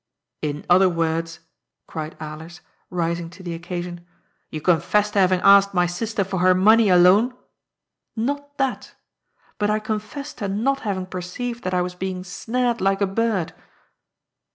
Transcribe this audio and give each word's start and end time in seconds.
"In 0.51 0.65
other 0.67 0.89
words," 0.89 1.41
cried 1.85 2.17
Alers, 2.17 2.61
rising 2.89 3.29
to 3.29 3.43
the 3.43 3.53
occasion, 3.53 4.03
"you 4.49 4.59
confess 4.59 5.11
to 5.11 5.19
having 5.19 5.41
asked 5.41 5.75
my 5.75 5.85
sister 5.85 6.23
for 6.23 6.39
her 6.39 6.55
money 6.55 6.89
alone?"" 6.89 7.35
Not 8.15 8.57
that. 8.57 8.95
But 9.59 9.69
I 9.69 9.77
confess 9.77 10.33
to 10.41 10.47
not 10.47 10.79
having 10.79 11.05
perceived 11.05 11.63
that 11.65 11.75
I 11.75 11.83
was 11.83 11.93
being 11.93 12.23
snared 12.23 12.81
like 12.81 13.01
a 13.01 13.05
bird." 13.05 13.53